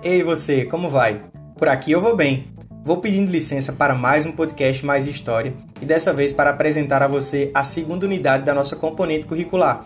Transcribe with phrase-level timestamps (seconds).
[0.00, 1.24] Ei você, como vai?
[1.56, 2.52] Por aqui eu vou bem.
[2.84, 7.08] Vou pedindo licença para mais um podcast Mais História e dessa vez para apresentar a
[7.08, 9.82] você a segunda unidade da nossa componente curricular,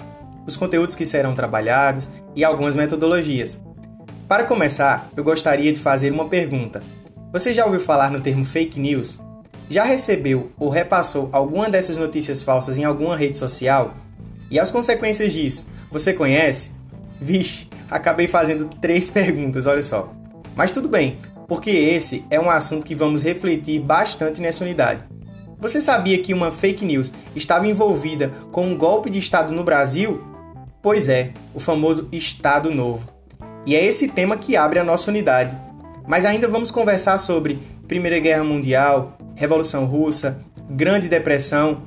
[0.47, 3.59] os conteúdos que serão trabalhados e algumas metodologias.
[4.29, 6.83] Para começar, eu gostaria de fazer uma pergunta.
[7.33, 9.19] Você já ouviu falar no termo fake news?
[9.71, 13.95] Já recebeu ou repassou alguma dessas notícias falsas em alguma rede social?
[14.51, 16.73] E as consequências disso, você conhece?
[17.19, 20.13] Vixe, acabei fazendo três perguntas, olha só.
[20.57, 25.05] Mas tudo bem, porque esse é um assunto que vamos refletir bastante nessa unidade.
[25.61, 30.21] Você sabia que uma fake news estava envolvida com um golpe de Estado no Brasil?
[30.83, 33.07] Pois é, o famoso Estado Novo.
[33.65, 35.57] E é esse tema que abre a nossa unidade.
[36.09, 41.83] Mas ainda vamos conversar sobre Primeira Guerra Mundial, Revolução Russa, Grande Depressão.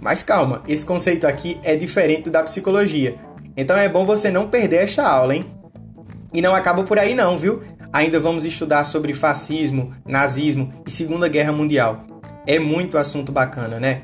[0.00, 3.14] Mas calma, esse conceito aqui é diferente do da psicologia.
[3.56, 5.46] Então é bom você não perder esta aula, hein?
[6.32, 7.62] E não acaba por aí não, viu?
[7.92, 12.04] Ainda vamos estudar sobre fascismo, nazismo e Segunda Guerra Mundial.
[12.46, 14.02] É muito assunto bacana, né?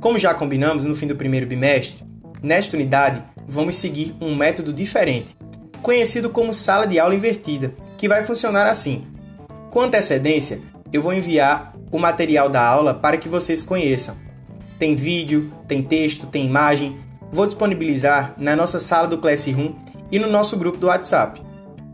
[0.00, 2.04] Como já combinamos no fim do primeiro bimestre,
[2.42, 5.34] nesta unidade vamos seguir um método diferente,
[5.80, 9.06] conhecido como sala de aula invertida, que vai funcionar assim.
[9.70, 10.60] Com antecedência,
[10.92, 14.16] eu vou enviar o material da aula para que vocês conheçam.
[14.78, 16.98] Tem vídeo, tem texto, tem imagem.
[17.34, 19.74] Vou disponibilizar na nossa sala do Classroom
[20.08, 21.42] e no nosso grupo do WhatsApp.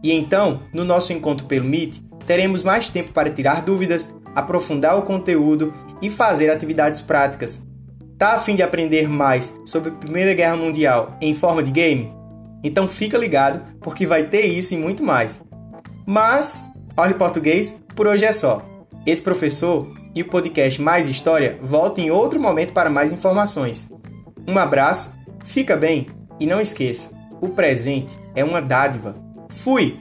[0.02, 1.96] E então, no nosso encontro pelo Meet,
[2.27, 7.66] teremos mais tempo para tirar dúvidas, aprofundar o conteúdo e fazer atividades práticas.
[8.18, 12.12] Tá a fim de aprender mais sobre a Primeira Guerra Mundial em forma de game?
[12.62, 15.41] Então fica ligado, porque vai ter isso e muito mais.
[16.05, 18.62] Mas, olhe português, por hoje é só.
[19.06, 23.91] Esse professor e o podcast Mais História voltam em outro momento para mais informações.
[24.46, 25.18] Um abraço,
[25.50, 26.06] fica bem
[26.38, 29.16] e não esqueça, o presente é uma dádiva
[29.50, 29.98] Fui!